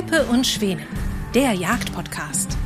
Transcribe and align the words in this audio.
Peppe 0.00 0.24
und 0.28 0.46
Schwänen, 0.46 0.86
der 1.34 1.52
Jagdpodcast. 1.52 2.56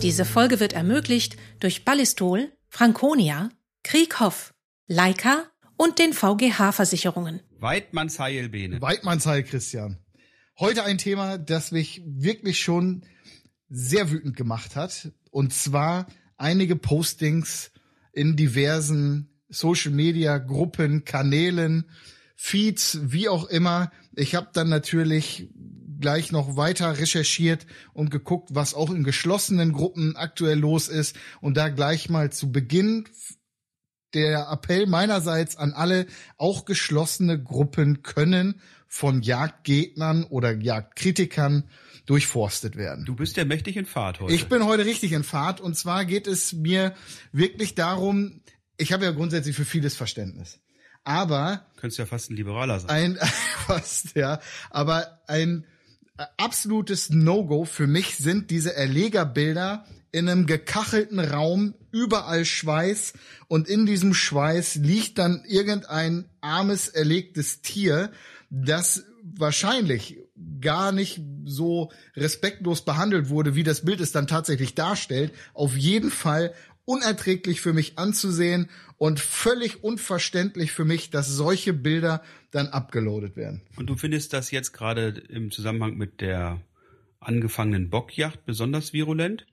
Diese 0.00 0.24
Folge 0.24 0.60
wird 0.60 0.72
ermöglicht 0.72 1.36
durch 1.58 1.84
Ballistol, 1.84 2.52
Franconia, 2.68 3.50
Krieghoff, 3.82 4.54
Leica 4.86 5.50
und 5.76 5.98
den 5.98 6.12
VGH-Versicherungen. 6.12 7.40
Weidmannsheil, 7.58 8.48
Bene. 8.48 8.80
Weidmannsheil, 8.80 9.42
Christian. 9.42 9.98
Heute 10.60 10.84
ein 10.84 10.98
Thema, 10.98 11.36
das 11.36 11.72
mich 11.72 12.00
wirklich 12.06 12.60
schon 12.60 13.02
sehr 13.68 14.12
wütend 14.12 14.36
gemacht 14.36 14.76
hat. 14.76 15.10
Und 15.32 15.52
zwar 15.52 16.06
einige 16.36 16.76
Postings 16.76 17.72
in 18.12 18.36
diversen 18.36 19.30
Social 19.48 19.90
Media 19.90 20.38
Gruppen, 20.38 21.04
Kanälen, 21.04 21.90
Feeds, 22.36 23.00
wie 23.02 23.28
auch 23.28 23.46
immer. 23.46 23.90
Ich 24.14 24.36
habe 24.36 24.50
dann 24.52 24.68
natürlich 24.68 25.48
gleich 26.00 26.32
noch 26.32 26.56
weiter 26.56 26.98
recherchiert 26.98 27.66
und 27.92 28.10
geguckt, 28.10 28.50
was 28.52 28.74
auch 28.74 28.90
in 28.90 29.04
geschlossenen 29.04 29.72
Gruppen 29.72 30.16
aktuell 30.16 30.58
los 30.58 30.88
ist 30.88 31.16
und 31.40 31.56
da 31.56 31.68
gleich 31.68 32.08
mal 32.08 32.30
zu 32.30 32.52
Beginn 32.52 33.08
der 34.14 34.48
Appell 34.50 34.86
meinerseits 34.86 35.56
an 35.56 35.72
alle, 35.72 36.06
auch 36.36 36.64
geschlossene 36.64 37.42
Gruppen 37.42 38.02
können 38.02 38.60
von 38.86 39.20
Jagdgegnern 39.20 40.24
oder 40.24 40.56
Jagdkritikern 40.56 41.64
durchforstet 42.06 42.76
werden. 42.76 43.04
Du 43.04 43.14
bist 43.14 43.36
ja 43.36 43.44
mächtig 43.44 43.76
in 43.76 43.84
Fahrt 43.84 44.20
heute. 44.20 44.32
Ich 44.32 44.48
bin 44.48 44.64
heute 44.64 44.86
richtig 44.86 45.12
in 45.12 45.24
Fahrt 45.24 45.60
und 45.60 45.76
zwar 45.76 46.06
geht 46.06 46.26
es 46.26 46.54
mir 46.54 46.94
wirklich 47.32 47.74
darum, 47.74 48.40
ich 48.78 48.92
habe 48.92 49.04
ja 49.04 49.10
grundsätzlich 49.10 49.54
für 49.54 49.66
vieles 49.66 49.94
Verständnis. 49.94 50.60
Aber. 51.04 51.66
Könntest 51.76 51.98
ja 51.98 52.06
fast 52.06 52.30
ein 52.30 52.36
Liberaler 52.36 52.80
sein. 52.80 52.90
Ein, 52.90 53.16
fast, 53.66 54.16
ja. 54.16 54.40
Aber 54.70 55.20
ein 55.26 55.66
absolutes 56.36 57.10
No-Go 57.10 57.64
für 57.64 57.86
mich 57.86 58.16
sind 58.16 58.50
diese 58.50 58.74
Erlegerbilder 58.74 59.84
in 60.10 60.28
einem 60.28 60.46
gekachelten 60.46 61.20
Raum, 61.20 61.74
überall 61.90 62.44
Schweiß 62.44 63.12
und 63.46 63.68
in 63.68 63.86
diesem 63.86 64.14
Schweiß 64.14 64.76
liegt 64.76 65.18
dann 65.18 65.44
irgendein 65.46 66.28
armes, 66.40 66.88
erlegtes 66.88 67.60
Tier, 67.60 68.10
das 68.50 69.04
wahrscheinlich 69.22 70.18
gar 70.60 70.92
nicht 70.92 71.20
so 71.44 71.90
respektlos 72.16 72.84
behandelt 72.84 73.28
wurde, 73.28 73.54
wie 73.54 73.62
das 73.62 73.84
Bild 73.84 74.00
es 74.00 74.12
dann 74.12 74.26
tatsächlich 74.26 74.74
darstellt. 74.74 75.32
Auf 75.54 75.76
jeden 75.76 76.10
Fall 76.10 76.52
unerträglich 76.88 77.60
für 77.60 77.74
mich 77.74 77.98
anzusehen 77.98 78.70
und 78.96 79.20
völlig 79.20 79.84
unverständlich 79.84 80.72
für 80.72 80.86
mich, 80.86 81.10
dass 81.10 81.28
solche 81.28 81.74
Bilder 81.74 82.22
dann 82.50 82.68
abgeloadet 82.68 83.36
werden. 83.36 83.60
Und 83.76 83.90
du 83.90 83.96
findest 83.96 84.32
das 84.32 84.50
jetzt 84.50 84.72
gerade 84.72 85.08
im 85.28 85.50
Zusammenhang 85.50 85.98
mit 85.98 86.22
der 86.22 86.62
angefangenen 87.20 87.90
Bockjacht 87.90 88.46
besonders 88.46 88.94
virulent? 88.94 89.46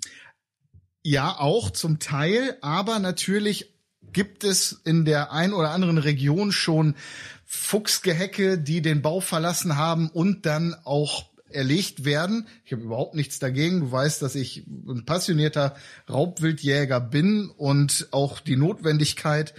Ja, 1.04 1.38
auch 1.38 1.72
zum 1.72 2.00
Teil, 2.00 2.58
aber 2.62 3.00
natürlich 3.00 3.74
gibt 4.14 4.46
es 4.46 4.82
in 4.86 5.04
der 5.04 5.34
ein 5.34 5.52
oder 5.52 5.72
anderen 5.72 5.98
Region 5.98 6.54
schon 6.54 6.96
Fuchsgehecke, 7.44 8.58
die 8.58 8.82
den 8.82 9.02
Bau 9.02 9.20
verlassen 9.20 9.76
haben 9.76 10.10
und 10.10 10.46
dann 10.46 10.74
auch 10.86 11.35
erlegt 11.56 12.06
werden. 12.06 12.48
Ich 12.66 12.74
habe 12.74 12.84
überhaupt 12.84 13.16
nichts 13.16 13.40
dagegen. 13.40 13.80
Du 13.80 13.92
weißt, 13.92 14.22
dass 14.22 14.36
ich 14.36 14.66
ein 14.68 15.06
passionierter 15.06 15.76
Raubwildjäger 16.10 17.00
bin 17.00 17.50
und 17.50 18.08
auch 18.12 18.40
die 18.40 18.58
Notwendigkeit 18.58 19.54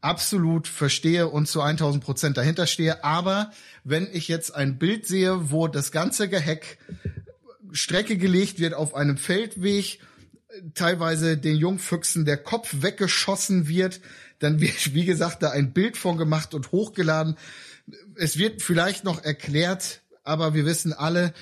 absolut 0.00 0.68
verstehe 0.68 1.28
und 1.28 1.48
zu 1.48 1.60
1000 1.60 2.04
Prozent 2.04 2.36
dahinter 2.36 2.66
stehe. 2.66 3.02
Aber 3.02 3.50
wenn 3.84 4.08
ich 4.12 4.28
jetzt 4.28 4.54
ein 4.54 4.78
Bild 4.78 5.06
sehe, 5.06 5.50
wo 5.50 5.66
das 5.66 5.90
ganze 5.90 6.28
Geheck 6.28 6.78
Strecke 7.72 8.16
gelegt 8.16 8.60
wird 8.60 8.74
auf 8.74 8.94
einem 8.94 9.16
Feldweg, 9.16 10.00
teilweise 10.74 11.36
den 11.36 11.56
Jungfüchsen 11.56 12.24
der 12.24 12.38
Kopf 12.38 12.76
weggeschossen 12.80 13.68
wird, 13.68 14.00
dann 14.38 14.60
wird, 14.60 14.94
wie 14.94 15.04
gesagt, 15.04 15.42
da 15.42 15.50
ein 15.50 15.72
Bild 15.72 15.96
von 15.96 16.16
gemacht 16.16 16.54
und 16.54 16.72
hochgeladen. 16.72 17.36
Es 18.16 18.38
wird 18.38 18.62
vielleicht 18.62 19.04
noch 19.04 19.22
erklärt, 19.22 20.00
aber 20.28 20.54
wir 20.54 20.66
wissen 20.66 20.92
alle, 20.92 21.32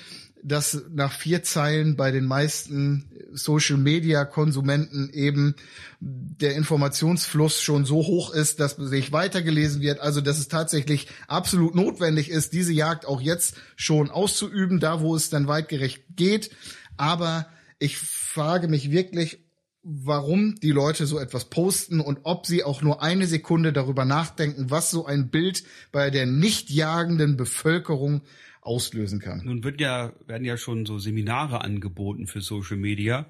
dass 0.43 0.81
nach 0.93 1.11
vier 1.11 1.43
Zeilen 1.43 1.97
bei 1.97 2.11
den 2.11 2.25
meisten 2.25 3.05
Social 3.33 3.77
Media 3.77 4.23
Konsumenten 4.23 5.09
eben 5.11 5.55
der 5.99 6.55
Informationsfluss 6.55 7.61
schon 7.61 7.85
so 7.85 7.97
hoch 7.97 8.33
ist, 8.33 8.59
dass 8.59 8.77
sich 8.77 9.11
weitergelesen 9.11 9.81
wird. 9.81 9.99
Also, 9.99 10.21
dass 10.21 10.39
es 10.39 10.47
tatsächlich 10.47 11.07
absolut 11.27 11.75
notwendig 11.75 12.29
ist, 12.29 12.53
diese 12.53 12.71
Jagd 12.71 13.05
auch 13.05 13.19
jetzt 13.19 13.55
schon 13.75 14.09
auszuüben, 14.09 14.79
da 14.79 15.01
wo 15.01 15.15
es 15.15 15.29
dann 15.29 15.47
weitgerecht 15.47 16.03
geht. 16.15 16.51
Aber 16.95 17.47
ich 17.79 17.97
frage 17.97 18.67
mich 18.67 18.91
wirklich, 18.91 19.39
warum 19.83 20.55
die 20.55 20.71
Leute 20.71 21.05
so 21.07 21.17
etwas 21.17 21.45
posten 21.45 21.99
und 21.99 22.19
ob 22.23 22.45
sie 22.45 22.63
auch 22.63 22.81
nur 22.81 23.01
eine 23.01 23.25
Sekunde 23.25 23.71
darüber 23.71 24.05
nachdenken, 24.05 24.69
was 24.69 24.91
so 24.91 25.05
ein 25.05 25.29
Bild 25.29 25.63
bei 25.91 26.09
der 26.09 26.25
nicht 26.25 26.69
jagenden 26.69 27.37
Bevölkerung 27.37 28.21
auslösen 28.67 29.19
kann. 29.19 29.41
Nun 29.45 29.63
wird 29.63 29.81
ja, 29.81 30.13
werden 30.27 30.45
ja 30.45 30.57
schon 30.57 30.85
so 30.85 30.99
Seminare 30.99 31.61
angeboten 31.61 32.27
für 32.27 32.41
Social 32.41 32.77
Media, 32.77 33.25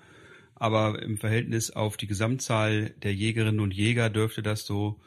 aber 0.56 1.02
im 1.02 1.18
Verhältnis 1.18 1.72
auf 1.72 1.98
die 1.98 2.08
Gesamtzahl 2.08 2.90
der 3.04 3.14
Jägerinnen 3.14 3.60
und 3.60 3.74
Jäger 3.74 4.10
dürfte 4.10 4.42
das 4.42 4.66
so 4.66 5.00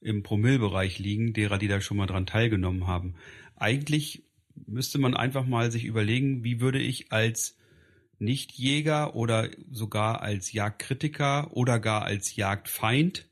im 0.00 0.22
Promillbereich 0.22 0.98
liegen, 0.98 1.32
derer, 1.32 1.58
die 1.58 1.68
da 1.68 1.80
schon 1.80 1.96
mal 1.96 2.06
dran 2.06 2.26
teilgenommen 2.26 2.86
haben. 2.86 3.14
Eigentlich 3.56 4.24
müsste 4.66 4.98
man 4.98 5.14
einfach 5.14 5.46
mal 5.46 5.70
sich 5.70 5.84
überlegen, 5.84 6.44
wie 6.44 6.60
würde 6.60 6.78
ich 6.78 7.12
als 7.12 7.56
Nichtjäger 8.18 9.14
oder 9.14 9.48
sogar 9.70 10.22
als 10.22 10.52
Jagdkritiker 10.52 11.56
oder 11.56 11.78
gar 11.78 12.02
als 12.02 12.36
Jagdfeind 12.36 13.26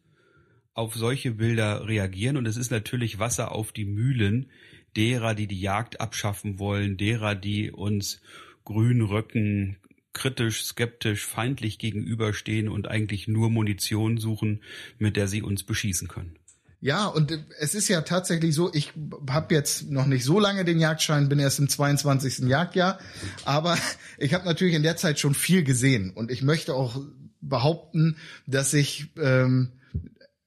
auf 0.74 0.94
solche 0.94 1.32
Bilder 1.32 1.88
reagieren. 1.88 2.36
Und 2.36 2.46
es 2.46 2.56
ist 2.56 2.70
natürlich 2.70 3.18
Wasser 3.18 3.52
auf 3.52 3.72
die 3.72 3.86
Mühlen 3.86 4.50
derer, 4.96 5.34
die 5.34 5.46
die 5.46 5.60
Jagd 5.60 6.00
abschaffen 6.00 6.58
wollen, 6.58 6.96
derer, 6.96 7.34
die 7.34 7.70
uns 7.70 8.20
Grünröcken 8.64 9.76
kritisch, 10.14 10.64
skeptisch, 10.64 11.26
feindlich 11.26 11.78
gegenüberstehen 11.78 12.68
und 12.68 12.88
eigentlich 12.88 13.28
nur 13.28 13.50
Munition 13.50 14.16
suchen, 14.16 14.62
mit 14.98 15.16
der 15.16 15.28
sie 15.28 15.42
uns 15.42 15.64
beschießen 15.64 16.08
können. 16.08 16.36
Ja, 16.80 17.06
und 17.06 17.32
es 17.58 17.74
ist 17.74 17.88
ja 17.88 18.02
tatsächlich 18.02 18.54
so, 18.54 18.72
ich 18.72 18.92
habe 19.28 19.54
jetzt 19.54 19.90
noch 19.90 20.06
nicht 20.06 20.22
so 20.22 20.38
lange 20.38 20.64
den 20.64 20.78
Jagdschein, 20.78 21.28
bin 21.28 21.38
erst 21.38 21.58
im 21.58 21.68
22. 21.68 22.40
Jagdjahr, 22.40 22.98
aber 23.44 23.78
ich 24.18 24.34
habe 24.34 24.44
natürlich 24.44 24.74
in 24.74 24.82
der 24.82 24.96
Zeit 24.96 25.18
schon 25.18 25.34
viel 25.34 25.64
gesehen 25.64 26.10
und 26.10 26.30
ich 26.30 26.42
möchte 26.42 26.74
auch 26.74 27.00
behaupten, 27.40 28.16
dass 28.46 28.74
ich 28.74 29.06
ähm, 29.18 29.72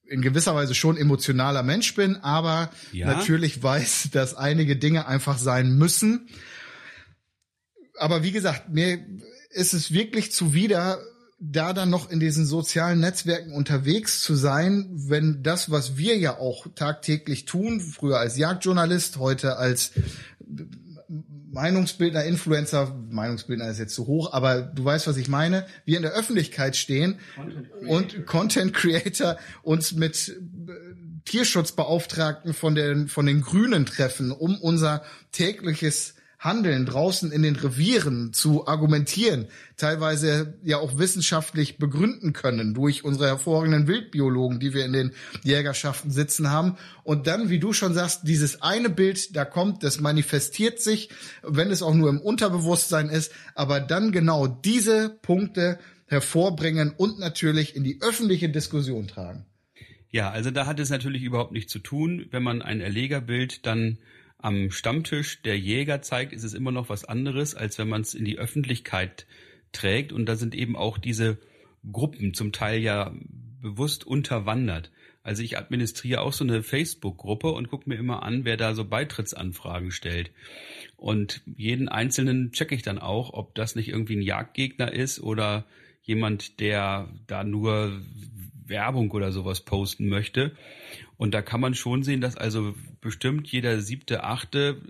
in 0.10 0.22
gewisser 0.22 0.56
Weise 0.56 0.76
schon 0.76 0.98
emotionaler 0.98 1.64
Mensch 1.64 1.94
bin, 1.96 2.18
aber 2.18 2.72
ja? 2.92 3.08
natürlich 3.08 3.62
weiß, 3.62 4.10
dass 4.12 4.36
einige 4.36 4.76
Dinge 4.76 5.08
einfach 5.08 5.38
sein 5.38 5.78
müssen. 5.78 6.28
Aber 7.98 8.24
wie 8.24 8.32
gesagt, 8.32 8.70
mir 8.70 9.00
ist 9.50 9.74
es 9.74 9.92
wirklich 9.92 10.32
zuwider, 10.32 11.00
da 11.40 11.74
dann 11.74 11.90
noch 11.90 12.10
in 12.10 12.20
diesen 12.20 12.46
sozialen 12.46 13.00
Netzwerken 13.00 13.54
unterwegs 13.54 14.22
zu 14.22 14.36
sein, 14.36 14.90
wenn 14.92 15.44
das, 15.44 15.70
was 15.70 15.98
wir 15.98 16.18
ja 16.18 16.38
auch 16.38 16.66
tagtäglich 16.74 17.46
tun, 17.46 17.80
früher 17.80 18.20
als 18.20 18.38
Jagdjournalist, 18.38 19.18
heute 19.18 19.58
als 19.58 19.92
Meinungsbildner, 21.58 22.24
Influencer, 22.24 22.96
Meinungsbildner 23.10 23.68
ist 23.68 23.80
jetzt 23.80 23.96
zu 23.96 24.06
hoch, 24.06 24.32
aber 24.32 24.62
du 24.62 24.86
weißt, 24.86 25.08
was 25.08 25.18
ich 25.18 25.28
meine, 25.28 25.66
wir 25.86 25.98
in 25.98 26.04
der 26.04 26.12
Öffentlichkeit 26.12 26.76
stehen 26.76 27.18
Content 27.36 27.68
und 27.88 28.26
Content 28.28 28.74
Creator 28.76 29.38
uns 29.64 29.94
mit 29.94 30.30
äh, 30.30 30.72
Tierschutzbeauftragten 31.26 32.54
von 32.54 32.76
den, 32.76 33.08
von 33.08 33.26
den 33.26 33.42
Grünen 33.42 33.88
treffen, 33.88 34.32
um 34.32 34.62
unser 34.62 35.02
tägliches 35.32 36.14
Handeln 36.40 36.86
draußen 36.86 37.32
in 37.32 37.42
den 37.42 37.56
Revieren 37.56 38.32
zu 38.32 38.68
argumentieren, 38.68 39.48
teilweise 39.76 40.60
ja 40.64 40.78
auch 40.78 41.00
wissenschaftlich 41.00 41.78
begründen 41.78 42.32
können 42.32 42.76
durch 42.76 43.04
unsere 43.04 43.28
hervorragenden 43.28 43.88
Wildbiologen, 43.88 44.60
die 44.60 44.74
wir 44.74 44.86
in 44.86 44.94
den 44.94 45.12
Jägerschaften 45.44 46.12
sitzen 46.12 46.52
haben. 46.52 46.78
Und 47.04 47.26
dann, 47.26 47.50
wie 47.50 47.60
du 47.60 47.74
schon 47.74 47.96
sagst, 47.96 48.28
dieses 48.28 48.62
eine 48.62 48.90
Bild, 48.90 49.36
da 49.36 49.46
kommt, 49.46 49.84
das 49.84 50.00
manifestiert 50.00 50.80
sich, 50.80 51.10
wenn 51.42 51.72
es 51.72 51.82
auch 51.82 51.96
nur 51.96 52.10
im 52.10 52.22
Unterbewusstsein 52.22 53.10
ist, 53.10 53.32
aber 53.56 53.80
dann 53.80 54.12
genau 54.12 54.46
diese 54.46 55.18
Punkte 55.22 55.80
hervorbringen 56.06 56.94
und 56.96 57.20
natürlich 57.20 57.76
in 57.76 57.84
die 57.84 58.00
öffentliche 58.02 58.50
Diskussion 58.50 59.08
tragen. 59.08 59.46
Ja, 60.10 60.30
also 60.30 60.52
da 60.52 60.66
hat 60.66 60.80
es 60.80 60.90
natürlich 60.90 61.24
überhaupt 61.24 61.52
nichts 61.52 61.72
zu 61.72 61.80
tun, 61.80 62.28
wenn 62.32 62.44
man 62.44 62.62
ein 62.62 62.80
Erlegerbild 62.80 63.66
dann 63.66 63.98
am 64.38 64.72
Stammtisch 64.72 65.42
der 65.42 65.58
Jäger 65.58 66.02
zeigt, 66.02 66.34
ist 66.34 66.44
es 66.44 66.54
immer 66.54 66.72
noch 66.72 66.90
was 66.90 67.06
anderes, 67.06 67.56
als 67.56 67.78
wenn 67.78 67.90
man 67.90 68.02
es 68.02 68.14
in 68.14 68.26
die 68.26 68.38
Öffentlichkeit 68.38 69.26
trägt. 69.72 70.12
Und 70.12 70.26
da 70.28 70.36
sind 70.36 70.56
eben 70.56 70.76
auch 70.76 70.98
diese 70.98 71.38
Gruppen 71.92 72.34
zum 72.34 72.52
Teil 72.52 72.80
ja 72.80 73.14
bewusst 73.62 74.06
unterwandert. 74.06 74.92
Also 75.24 75.44
ich 75.44 75.58
administriere 75.58 76.22
auch 76.22 76.32
so 76.32 76.46
eine 76.46 76.64
Facebook-Gruppe 76.64 77.52
und 77.52 77.68
gucke 77.68 77.90
mir 77.90 77.98
immer 77.98 78.24
an, 78.24 78.46
wer 78.46 78.56
da 78.56 78.74
so 78.74 78.86
Beitrittsanfragen 78.86 79.92
stellt. 79.92 80.32
Und 80.96 81.42
jeden 81.46 81.90
einzelnen 81.90 82.54
checke 82.54 82.76
ich 82.76 82.82
dann 82.82 82.98
auch, 82.98 83.34
ob 83.34 83.54
das 83.54 83.76
nicht 83.76 83.90
irgendwie 83.90 84.16
ein 84.16 84.22
Jagdgegner 84.22 84.94
ist 84.94 85.20
oder 85.20 85.66
jemand, 86.02 86.62
der 86.62 87.10
da 87.28 87.44
nur 87.44 88.02
Werbung 88.70 89.12
oder 89.12 89.32
sowas 89.32 89.62
posten 89.62 90.08
möchte. 90.08 90.56
Und 91.18 91.34
da 91.34 91.42
kann 91.42 91.62
man 91.62 91.76
schon 91.76 92.04
sehen, 92.04 92.22
dass 92.22 92.38
also 92.38 92.76
bestimmt 93.02 93.48
jeder 93.48 93.80
siebte, 93.82 94.24
achte 94.24 94.82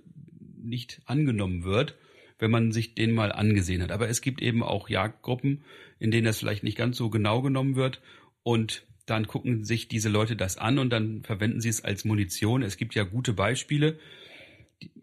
nicht 0.62 1.02
angenommen 1.06 1.64
wird, 1.64 1.96
wenn 2.40 2.52
man 2.52 2.72
sich 2.72 2.96
den 2.96 3.14
mal 3.14 3.32
angesehen 3.32 3.82
hat. 3.82 3.92
Aber 3.92 4.10
es 4.10 4.22
gibt 4.22 4.42
eben 4.42 4.64
auch 4.64 4.90
Jagdgruppen, 4.90 5.64
in 6.00 6.12
denen 6.12 6.26
das 6.26 6.40
vielleicht 6.40 6.64
nicht 6.64 6.78
ganz 6.78 6.98
so 6.98 7.10
genau 7.10 7.42
genommen 7.42 7.76
wird 7.76 8.02
und 8.44 8.86
dann 9.06 9.26
gucken 9.26 9.64
sich 9.64 9.88
diese 9.88 10.10
Leute 10.10 10.36
das 10.36 10.58
an 10.58 10.80
und 10.80 10.90
dann 10.90 11.24
verwenden 11.24 11.62
sie 11.62 11.70
es 11.70 11.84
als 11.84 12.04
Munition. 12.04 12.62
Es 12.62 12.76
gibt 12.76 12.94
ja 12.94 13.04
gute 13.04 13.34
Beispiele, 13.34 13.98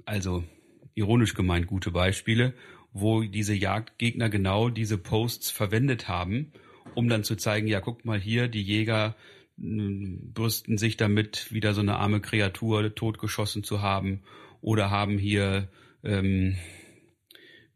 also 0.04 0.44
ironisch 0.94 1.34
gemeint 1.34 1.66
gute 1.66 1.90
Beispiele, 1.90 2.52
wo 2.92 3.22
diese 3.22 3.54
Jagdgegner 3.54 4.28
genau 4.28 4.68
diese 4.68 4.98
Posts 4.98 5.50
verwendet 5.50 6.06
haben, 6.06 6.52
um 6.94 7.08
dann 7.08 7.24
zu 7.24 7.36
zeigen, 7.36 7.66
ja, 7.66 7.80
guck 7.80 8.04
mal 8.04 8.20
hier, 8.20 8.48
die 8.48 8.62
Jäger 8.62 9.16
hm, 9.58 10.32
brüsten 10.32 10.78
sich 10.78 10.96
damit, 10.96 11.52
wieder 11.52 11.74
so 11.74 11.80
eine 11.80 11.96
arme 11.96 12.20
Kreatur 12.20 12.94
totgeschossen 12.94 13.64
zu 13.64 13.82
haben 13.82 14.22
oder 14.60 14.90
haben 14.90 15.18
hier 15.18 15.68
ähm, 16.02 16.56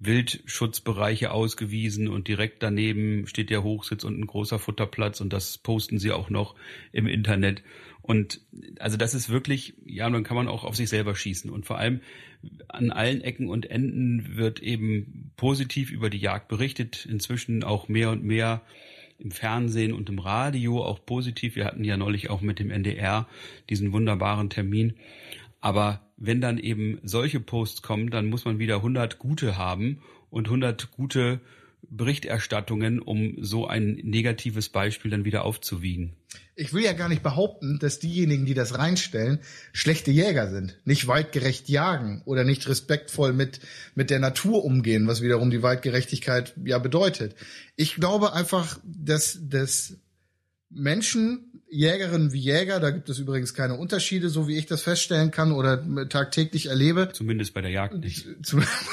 Wildschutzbereiche 0.01 1.33
ausgewiesen 1.33 2.09
und 2.09 2.29
direkt 2.29 2.63
daneben 2.63 3.27
steht 3.27 3.51
der 3.51 3.65
Hochsitz 3.65 4.05
und 4.05 4.19
ein 4.19 4.27
großer 4.27 4.59
Futterplatz 4.59 5.21
und 5.21 5.33
das 5.33 5.59
posten 5.59 5.99
sie 5.99 6.13
auch 6.13 6.31
noch 6.31 6.55
im 6.93 7.07
Internet. 7.07 7.63
Und 8.01 8.41
also 8.79 8.97
das 8.97 9.15
ist 9.15 9.29
wirklich, 9.29 9.75
ja, 9.85 10.09
dann 10.09 10.25
kann 10.25 10.37
man 10.37 10.49
auch 10.49 10.65
auf 10.65 10.77
sich 10.77 10.89
selber 10.89 11.15
schießen. 11.15 11.51
Und 11.51 11.67
vor 11.67 11.79
allem 11.79 12.01
an 12.69 12.91
allen 12.91 13.21
Ecken 13.21 13.49
und 13.49 13.71
Enden 13.71 14.37
wird 14.37 14.61
eben 14.61 15.33
positiv 15.37 15.91
über 15.91 16.09
die 16.09 16.19
Jagd 16.19 16.49
berichtet. 16.49 17.05
Inzwischen 17.05 17.65
auch 17.65 17.89
mehr 17.89 18.11
und 18.11 18.23
mehr 18.23 18.63
im 19.19 19.31
Fernsehen 19.31 19.93
und 19.93 20.09
im 20.09 20.19
Radio 20.19 20.83
auch 20.85 21.05
positiv. 21.05 21.57
Wir 21.57 21.65
hatten 21.65 21.85
ja 21.85 21.97
neulich 21.97 22.31
auch 22.31 22.41
mit 22.41 22.59
dem 22.59 22.71
NDR 22.71 23.27
diesen 23.69 23.93
wunderbaren 23.93 24.51
Termin. 24.51 24.95
Aber 25.61 26.01
wenn 26.17 26.41
dann 26.41 26.59
eben 26.59 26.99
solche 27.03 27.41
Posts 27.41 27.83
kommen, 27.83 28.11
dann 28.11 28.29
muss 28.29 28.45
man 28.45 28.59
wieder 28.59 28.77
100 28.77 29.19
gute 29.19 29.59
haben 29.59 30.01
und 30.31 30.47
100 30.47 30.93
gute 30.93 31.41
Berichterstattungen, 31.83 33.01
um 33.01 33.37
so 33.41 33.67
ein 33.67 34.01
negatives 34.03 34.69
Beispiel 34.69 35.11
dann 35.11 35.25
wieder 35.25 35.45
aufzuwiegen. 35.45 36.15
Ich 36.55 36.73
will 36.73 36.85
ja 36.85 36.93
gar 36.93 37.09
nicht 37.09 37.23
behaupten, 37.23 37.79
dass 37.79 38.01
diejenigen, 38.01 38.45
die 38.45 38.55
das 38.55 38.77
reinstellen, 38.77 39.39
schlechte 39.73 40.11
Jäger 40.11 40.51
sind, 40.51 40.77
nicht 40.85 41.07
weitgerecht 41.07 41.69
jagen 41.69 42.21
oder 42.25 42.45
nicht 42.45 42.69
respektvoll 42.69 43.33
mit, 43.33 43.61
mit 43.95 44.11
der 44.11 44.19
Natur 44.19 44.65
umgehen, 44.65 45.07
was 45.07 45.23
wiederum 45.23 45.51
die 45.51 45.63
Weitgerechtigkeit 45.63 46.55
ja 46.65 46.79
bedeutet. 46.79 47.37
Ich 47.77 47.95
glaube 47.95 48.33
einfach, 48.33 48.79
dass, 48.85 49.39
dass 49.41 49.95
Menschen, 50.71 51.63
Jägerinnen 51.71 52.33
wie 52.33 52.41
Jäger, 52.41 52.81
da 52.81 52.91
gibt 52.91 53.09
es 53.09 53.19
übrigens 53.19 53.55
keine 53.55 53.75
Unterschiede, 53.75 54.29
so 54.29 54.49
wie 54.49 54.57
ich 54.57 54.67
das 54.67 54.83
feststellen 54.83 55.31
kann 55.31 55.53
oder 55.53 56.09
tagtäglich 56.09 56.67
erlebe. 56.67 57.11
Zumindest 57.13 57.55
bei 57.55 57.61
der 57.61 57.71
Jagd 57.71 57.99
nicht. 57.99 58.27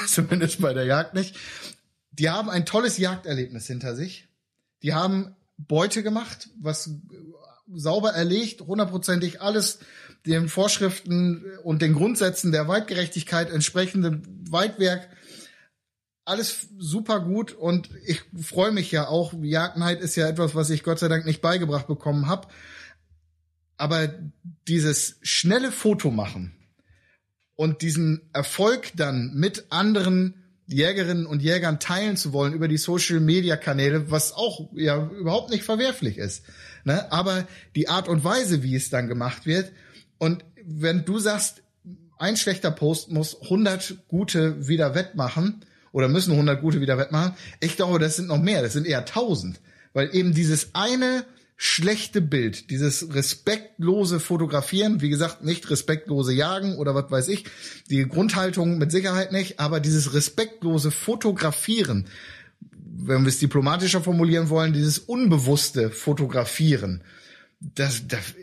Zumindest 0.06 0.60
bei 0.60 0.72
der 0.72 0.84
Jagd 0.84 1.14
nicht. 1.14 1.36
Die 2.18 2.30
haben 2.30 2.50
ein 2.50 2.66
tolles 2.66 2.98
Jagderlebnis 2.98 3.66
hinter 3.66 3.94
sich. 3.94 4.28
Die 4.82 4.94
haben 4.94 5.34
Beute 5.56 6.02
gemacht, 6.02 6.50
was 6.58 6.90
sauber 7.72 8.10
erlegt, 8.10 8.60
hundertprozentig 8.60 9.40
alles 9.40 9.78
den 10.24 10.48
Vorschriften 10.48 11.44
und 11.62 11.82
den 11.82 11.94
Grundsätzen 11.94 12.52
der 12.52 12.68
Weitgerechtigkeit 12.68 13.50
entsprechende 13.50 14.20
Weitwerk 14.48 15.08
alles 16.26 16.68
super 16.76 17.20
gut 17.20 17.52
und 17.52 17.88
ich 18.04 18.20
freue 18.42 18.72
mich 18.72 18.90
ja 18.90 19.06
auch. 19.06 19.32
Jagdneid 19.40 20.00
ist 20.00 20.16
ja 20.16 20.28
etwas, 20.28 20.56
was 20.56 20.70
ich 20.70 20.82
Gott 20.82 20.98
sei 20.98 21.08
Dank 21.08 21.24
nicht 21.24 21.40
beigebracht 21.40 21.86
bekommen 21.86 22.26
habe. 22.26 22.48
Aber 23.76 24.12
dieses 24.66 25.18
schnelle 25.22 25.70
Foto 25.70 26.10
machen 26.10 26.52
und 27.54 27.80
diesen 27.80 28.28
Erfolg 28.32 28.92
dann 28.96 29.34
mit 29.34 29.66
anderen 29.70 30.34
Jägerinnen 30.66 31.26
und 31.26 31.42
Jägern 31.42 31.78
teilen 31.78 32.16
zu 32.16 32.32
wollen 32.32 32.52
über 32.52 32.68
die 32.68 32.78
Social 32.78 33.20
Media 33.20 33.56
Kanäle, 33.56 34.10
was 34.10 34.32
auch 34.32 34.68
ja 34.74 35.08
überhaupt 35.10 35.50
nicht 35.50 35.64
verwerflich 35.64 36.18
ist. 36.18 36.44
Ne? 36.84 37.10
Aber 37.12 37.46
die 37.74 37.88
Art 37.88 38.08
und 38.08 38.24
Weise, 38.24 38.62
wie 38.62 38.74
es 38.74 38.90
dann 38.90 39.08
gemacht 39.08 39.46
wird 39.46 39.72
und 40.18 40.44
wenn 40.64 41.04
du 41.04 41.18
sagst, 41.18 41.62
ein 42.18 42.36
schlechter 42.36 42.70
Post 42.70 43.10
muss 43.10 43.40
100 43.42 44.08
gute 44.08 44.66
wieder 44.66 44.94
wettmachen, 44.94 45.62
oder 45.96 46.08
müssen 46.08 46.32
100 46.32 46.60
gute 46.60 46.82
wieder 46.82 46.98
wettmachen. 46.98 47.32
Ich 47.58 47.76
glaube, 47.76 47.98
das 47.98 48.16
sind 48.16 48.28
noch 48.28 48.36
mehr, 48.36 48.60
das 48.60 48.74
sind 48.74 48.86
eher 48.86 48.98
1000. 48.98 49.58
Weil 49.94 50.14
eben 50.14 50.34
dieses 50.34 50.74
eine 50.74 51.24
schlechte 51.56 52.20
Bild, 52.20 52.70
dieses 52.70 53.14
respektlose 53.14 54.20
Fotografieren, 54.20 55.00
wie 55.00 55.08
gesagt, 55.08 55.42
nicht 55.42 55.70
respektlose 55.70 56.34
Jagen 56.34 56.76
oder 56.76 56.94
was 56.94 57.10
weiß 57.10 57.28
ich, 57.28 57.44
die 57.88 58.06
Grundhaltung 58.06 58.76
mit 58.76 58.92
Sicherheit 58.92 59.32
nicht, 59.32 59.58
aber 59.58 59.80
dieses 59.80 60.12
respektlose 60.12 60.90
Fotografieren, 60.90 62.06
wenn 62.70 63.22
wir 63.22 63.28
es 63.28 63.38
diplomatischer 63.38 64.02
formulieren 64.02 64.50
wollen, 64.50 64.74
dieses 64.74 64.98
unbewusste 64.98 65.90
Fotografieren, 65.90 67.02
das, 67.60 68.06
das 68.06 68.34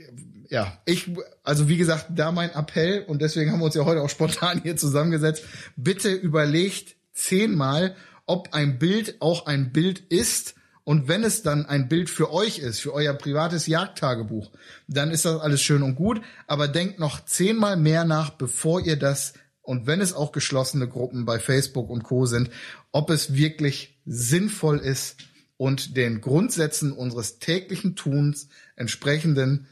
ja, 0.49 0.79
ich, 0.85 1.09
also 1.43 1.67
wie 1.67 1.77
gesagt, 1.77 2.07
da 2.15 2.31
mein 2.31 2.51
Appell 2.51 3.03
und 3.07 3.21
deswegen 3.21 3.51
haben 3.51 3.59
wir 3.59 3.65
uns 3.65 3.75
ja 3.75 3.85
heute 3.85 4.01
auch 4.01 4.09
spontan 4.09 4.61
hier 4.61 4.75
zusammengesetzt. 4.75 5.43
Bitte 5.75 6.11
überlegt 6.11 6.95
zehnmal, 7.11 7.95
ob 8.25 8.53
ein 8.53 8.77
Bild 8.77 9.15
auch 9.19 9.45
ein 9.47 9.71
Bild 9.71 9.99
ist. 9.99 10.55
Und 10.85 11.07
wenn 11.07 11.23
es 11.23 11.43
dann 11.43 11.65
ein 11.65 11.87
Bild 11.87 12.09
für 12.09 12.31
euch 12.31 12.59
ist, 12.59 12.81
für 12.81 12.93
euer 12.93 13.13
privates 13.13 13.67
Jagdtagebuch, 13.67 14.51
dann 14.87 15.11
ist 15.11 15.25
das 15.25 15.39
alles 15.39 15.61
schön 15.61 15.81
und 15.81 15.95
gut. 15.95 16.21
Aber 16.45 16.67
denkt 16.67 16.99
noch 16.99 17.23
zehnmal 17.23 17.77
mehr 17.77 18.03
nach, 18.03 18.31
bevor 18.31 18.81
ihr 18.81 18.97
das, 18.97 19.33
und 19.61 19.87
wenn 19.87 20.01
es 20.01 20.13
auch 20.13 20.33
geschlossene 20.33 20.89
Gruppen 20.89 21.23
bei 21.23 21.39
Facebook 21.39 21.89
und 21.89 22.03
Co 22.03 22.25
sind, 22.25 22.49
ob 22.91 23.09
es 23.09 23.33
wirklich 23.33 23.97
sinnvoll 24.05 24.77
ist 24.79 25.15
und 25.55 25.95
den 25.95 26.19
Grundsätzen 26.19 26.91
unseres 26.91 27.39
täglichen 27.39 27.95
Tuns 27.95 28.49
entsprechenden 28.75 29.67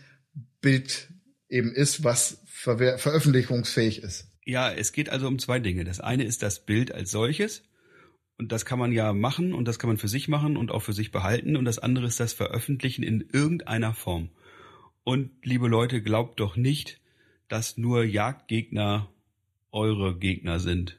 Bild 0.62 1.10
eben 1.50 1.74
ist, 1.74 2.06
was 2.06 2.38
ver 2.46 2.98
veröffentlichungsfähig 2.98 4.02
ist. 4.02 4.28
Ja, 4.46 4.72
es 4.72 4.94
geht 4.94 5.10
also 5.10 5.28
um 5.28 5.40
zwei 5.40 5.60
Dinge. 5.60 5.84
Das 5.84 6.00
eine 6.00 6.24
ist 6.24 6.42
das 6.42 6.66
Bild 6.66 6.94
als 6.94 7.12
solches. 7.12 7.64
Und 8.42 8.52
das 8.52 8.66
kann 8.66 8.80
man 8.80 8.92
ja 8.92 9.14
machen 9.14 9.54
und 9.54 9.68
das 9.68 9.78
kann 9.78 9.88
man 9.88 9.98
für 9.98 10.08
sich 10.08 10.28
machen 10.28 10.58
und 10.58 10.72
auch 10.72 10.82
für 10.82 10.94
sich 10.94 11.12
behalten. 11.12 11.56
Und 11.56 11.66
das 11.66 11.78
andere 11.78 12.08
ist 12.08 12.20
das 12.20 12.34
Veröffentlichen 12.34 13.04
in 13.04 13.24
irgendeiner 13.32 13.94
Form. 13.94 14.30
Und 15.04 15.30
liebe 15.44 15.68
Leute, 15.68 16.02
glaubt 16.02 16.40
doch 16.40 16.56
nicht, 16.56 17.00
dass 17.50 17.78
nur 17.78 18.04
Jagdgegner 18.04 19.08
eure 19.72 20.18
Gegner 20.18 20.60
sind, 20.60 20.98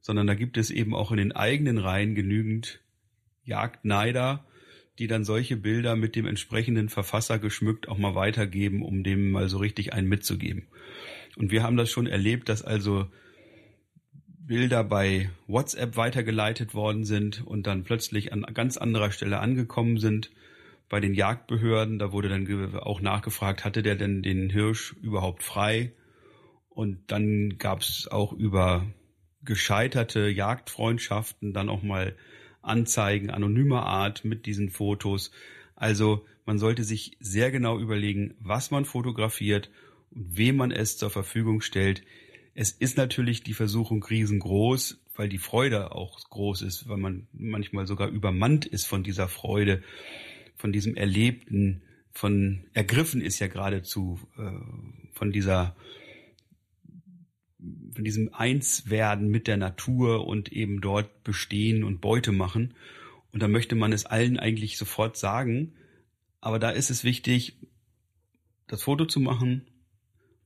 sondern 0.00 0.26
da 0.26 0.32
gibt 0.32 0.56
es 0.56 0.70
eben 0.70 0.94
auch 0.94 1.10
in 1.10 1.18
den 1.18 1.32
eigenen 1.32 1.76
Reihen 1.76 2.14
genügend 2.14 2.80
Jagdneider, 3.44 4.46
die 4.98 5.08
dann 5.08 5.24
solche 5.24 5.58
Bilder 5.58 5.94
mit 5.94 6.16
dem 6.16 6.24
entsprechenden 6.24 6.88
Verfasser 6.88 7.38
geschmückt 7.38 7.86
auch 7.86 7.98
mal 7.98 8.14
weitergeben, 8.14 8.82
um 8.82 9.04
dem 9.04 9.30
mal 9.30 9.50
so 9.50 9.58
richtig 9.58 9.92
einen 9.92 10.08
mitzugeben. 10.08 10.68
Und 11.36 11.50
wir 11.50 11.64
haben 11.64 11.76
das 11.76 11.90
schon 11.90 12.06
erlebt, 12.06 12.48
dass 12.48 12.62
also 12.62 13.10
Bilder 14.46 14.82
bei 14.82 15.30
WhatsApp 15.46 15.96
weitergeleitet 15.96 16.74
worden 16.74 17.04
sind 17.04 17.46
und 17.46 17.66
dann 17.66 17.84
plötzlich 17.84 18.32
an 18.32 18.42
ganz 18.54 18.76
anderer 18.76 19.12
Stelle 19.12 19.38
angekommen 19.38 19.98
sind 19.98 20.30
bei 20.88 21.00
den 21.00 21.14
Jagdbehörden. 21.14 21.98
Da 21.98 22.12
wurde 22.12 22.28
dann 22.28 22.76
auch 22.76 23.00
nachgefragt, 23.00 23.64
hatte 23.64 23.82
der 23.82 23.94
denn 23.94 24.22
den 24.22 24.50
Hirsch 24.50 24.94
überhaupt 25.00 25.42
frei? 25.42 25.92
Und 26.68 26.98
dann 27.10 27.58
gab 27.58 27.80
es 27.80 28.08
auch 28.10 28.32
über 28.32 28.86
gescheiterte 29.44 30.28
Jagdfreundschaften 30.28 31.52
dann 31.52 31.68
auch 31.68 31.82
mal 31.82 32.16
Anzeigen 32.62 33.30
anonymer 33.30 33.86
Art 33.86 34.24
mit 34.24 34.46
diesen 34.46 34.70
Fotos. 34.70 35.30
Also 35.74 36.24
man 36.46 36.58
sollte 36.58 36.84
sich 36.84 37.16
sehr 37.20 37.50
genau 37.50 37.78
überlegen, 37.78 38.34
was 38.40 38.70
man 38.70 38.84
fotografiert 38.84 39.70
und 40.10 40.36
wem 40.36 40.56
man 40.56 40.70
es 40.70 40.96
zur 40.96 41.10
Verfügung 41.10 41.60
stellt. 41.60 42.02
Es 42.54 42.70
ist 42.70 42.96
natürlich 42.96 43.42
die 43.42 43.54
Versuchung 43.54 44.02
riesengroß, 44.02 45.00
weil 45.14 45.28
die 45.28 45.38
Freude 45.38 45.92
auch 45.92 46.18
groß 46.28 46.62
ist, 46.62 46.88
weil 46.88 46.98
man 46.98 47.26
manchmal 47.32 47.86
sogar 47.86 48.08
übermannt 48.08 48.66
ist 48.66 48.86
von 48.86 49.02
dieser 49.02 49.28
Freude, 49.28 49.82
von 50.56 50.72
diesem 50.72 50.94
Erlebten, 50.94 51.82
von 52.12 52.64
ergriffen 52.74 53.22
ist 53.22 53.38
ja 53.38 53.46
geradezu 53.46 54.20
äh, 54.36 55.12
von 55.12 55.32
dieser 55.32 55.74
von 57.94 58.04
diesem 58.04 58.34
Einswerden 58.34 59.28
mit 59.28 59.46
der 59.46 59.56
Natur 59.56 60.26
und 60.26 60.52
eben 60.52 60.80
dort 60.80 61.22
bestehen 61.22 61.84
und 61.84 62.00
Beute 62.00 62.32
machen. 62.32 62.74
Und 63.32 63.40
da 63.40 63.48
möchte 63.48 63.76
man 63.76 63.92
es 63.92 64.04
allen 64.04 64.38
eigentlich 64.38 64.76
sofort 64.76 65.16
sagen. 65.16 65.74
Aber 66.40 66.58
da 66.58 66.70
ist 66.70 66.90
es 66.90 67.04
wichtig, 67.04 67.56
das 68.66 68.82
Foto 68.82 69.06
zu 69.06 69.20
machen. 69.20 69.64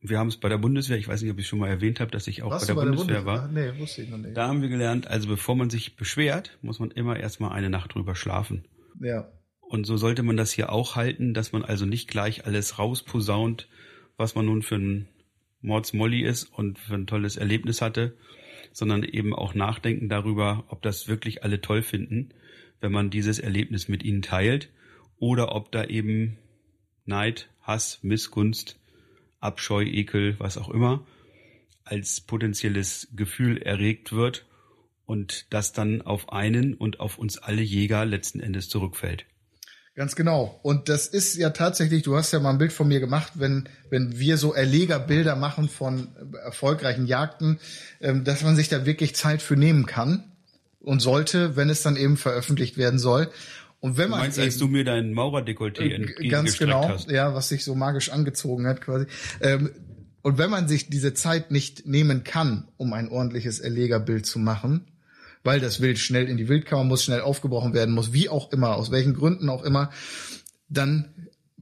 Wir 0.01 0.19
haben 0.19 0.29
es 0.29 0.37
bei 0.37 0.49
der 0.49 0.59
Bundeswehr, 0.59 0.99
ich 0.99 1.09
weiß 1.09 1.23
nicht, 1.23 1.33
ob 1.33 1.39
ich 1.39 1.49
schon 1.49 1.59
mal 1.59 1.69
erwähnt 1.69 2.01
habe, 2.01 2.11
dass 2.11 2.27
ich 2.27 2.43
auch 2.43 2.51
Warst 2.51 2.69
bei 2.69 2.75
der, 2.75 2.85
du 2.85 2.91
Bundeswehr, 2.91 3.23
Bundeswehr? 3.23 3.65
war. 3.65 3.73
Nee, 3.73 3.81
wusste 3.81 4.03
ich 4.03 4.11
noch 4.11 4.19
nicht. 4.19 4.37
Da 4.37 4.49
haben 4.49 4.63
wir 4.63 4.69
gelernt, 4.69 5.09
also 5.09 5.29
bevor 5.29 5.57
man 5.57 5.71
sich 5.71 5.97
beschwert, 5.97 6.59
muss 6.63 6.79
man 6.79 6.91
immer 6.91 7.19
erstmal 7.19 7.53
eine 7.53 7.71
Nacht 7.71 7.95
drüber 7.95 8.15
schlafen. 8.15 8.67
Ja. 9.01 9.29
Und 9.61 9.85
so 9.85 9.97
sollte 9.97 10.23
man 10.23 10.37
das 10.37 10.53
hier 10.53 10.71
auch 10.71 10.95
halten, 10.95 11.35
dass 11.35 11.53
man 11.53 11.65
also 11.65 11.87
nicht 11.87 12.09
gleich 12.09 12.47
alles 12.47 12.79
rausposaunt, 12.79 13.69
was 14.17 14.35
man 14.35 14.47
nun 14.47 14.63
für 14.63 14.77
ein 14.77 15.09
Mordsmolly 15.61 16.23
ist 16.23 16.45
und 16.45 16.79
für 16.79 16.95
ein 16.95 17.07
tolles 17.07 17.37
Erlebnis 17.37 17.83
hatte, 17.83 18.17
sondern 18.73 19.03
eben 19.03 19.35
auch 19.35 19.55
nachdenken 19.55 20.09
darüber, 20.09 20.65
ob 20.69 20.83
das 20.83 21.09
wirklich 21.09 21.43
alle 21.43 21.61
toll 21.61 21.83
finden, 21.83 22.31
wenn 22.81 22.93
man 22.93 23.11
dieses 23.11 23.39
Erlebnis 23.39 23.89
mit 23.89 24.03
ihnen 24.05 24.23
teilt 24.23 24.71
oder 25.19 25.55
ob 25.55 25.73
da 25.73 25.85
eben 25.85 26.39
Neid, 27.05 27.49
Hass, 27.63 28.01
Missgunst, 28.03 28.79
Abscheu, 29.47 29.85
Ekel, 29.85 30.39
was 30.39 30.59
auch 30.59 30.69
immer, 30.69 31.07
als 31.85 32.21
potenzielles 32.21 33.09
Gefühl 33.15 33.59
erregt 33.59 34.13
wird 34.13 34.45
und 35.07 35.47
das 35.51 35.73
dann 35.73 36.03
auf 36.03 36.33
einen 36.33 36.75
und 36.75 37.01
auf 37.01 37.17
uns 37.17 37.39
alle 37.39 37.63
Jäger 37.63 38.05
letzten 38.05 38.41
Endes 38.41 38.69
zurückfällt. 38.69 39.25
Ganz 39.95 40.15
genau. 40.15 40.61
Und 40.63 40.91
das 40.91 41.07
ist 41.07 41.37
ja 41.37 41.51
tatsächlich, 41.51 42.03
du 42.03 42.17
hast 42.17 42.31
ja 42.31 42.39
mal 42.39 42.51
ein 42.51 42.59
Bild 42.59 42.73
von 42.75 42.87
mir 42.87 43.01
gemacht, 43.01 43.33
wenn, 43.37 43.67
wenn 43.89 44.19
wir 44.19 44.37
so 44.37 44.53
Erlegerbilder 44.53 45.37
machen 45.37 45.71
von 45.71 46.09
erfolgreichen 46.45 47.07
Jagden, 47.07 47.59
ähm, 48.03 48.23
dass 48.23 48.43
man 48.43 48.57
sich 48.57 48.69
da 48.69 48.85
wirklich 48.85 49.15
Zeit 49.15 49.41
für 49.41 49.57
nehmen 49.57 49.87
kann 49.87 50.33
und 50.81 51.01
sollte, 51.01 51.57
wenn 51.57 51.71
es 51.71 51.83
dann 51.83 51.97
eben 51.97 52.19
veröffentlicht 52.19 52.77
werden 52.77 52.99
soll. 52.99 53.31
Und 53.81 53.97
wenn 53.99 54.07
Du 54.07 54.11
man 54.13 54.21
meinst, 54.21 54.39
eben, 54.39 54.47
als 54.47 54.59
du 54.59 54.69
mir 54.69 54.85
dein 54.85 55.13
Maurerdekolleté 55.13 56.21
Äh, 56.21 56.29
Ganz 56.29 56.59
genau, 56.59 56.89
hast. 56.89 57.11
ja, 57.11 57.35
was 57.35 57.49
sich 57.49 57.65
so 57.65 57.75
magisch 57.75 58.11
angezogen 58.11 58.67
hat 58.67 58.81
quasi. 58.81 59.07
Ähm, 59.41 59.71
und 60.23 60.39
wenn 60.39 60.51
man 60.51 60.67
sich 60.67 60.89
diese 60.89 61.15
Zeit 61.15 61.51
nicht 61.51 61.87
nehmen 61.87 62.25
kann, 62.25 62.67
um 62.79 62.93
ein 62.93 63.09
ordentliches 63.09 63.61
Erlegerbild 63.61 64.27
zu 64.27 64.39
machen, 64.41 64.87
weil 65.45 65.61
das 65.61 65.81
Wild 65.81 65.99
schnell 66.01 66.29
in 66.29 66.37
die 66.37 66.49
Wildkammer 66.49 66.83
muss, 66.83 67.05
schnell 67.05 67.21
aufgebrochen 67.21 67.75
werden 67.75 67.95
muss, 67.95 68.13
wie 68.13 68.29
auch 68.29 68.51
immer, 68.53 68.75
aus 68.75 68.91
welchen 68.91 69.15
Gründen 69.15 69.49
auch 69.49 69.63
immer, 69.63 69.91
dann 70.69 71.15